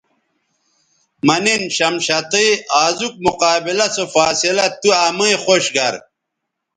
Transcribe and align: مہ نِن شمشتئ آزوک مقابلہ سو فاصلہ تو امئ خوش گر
مہ 1.25 1.35
نِن 1.43 1.61
شمشتئ 1.75 2.49
آزوک 2.83 3.15
مقابلہ 3.25 3.87
سو 3.95 4.03
فاصلہ 4.15 4.65
تو 4.81 4.89
امئ 5.05 5.33
خوش 5.45 5.65
گر 5.75 5.93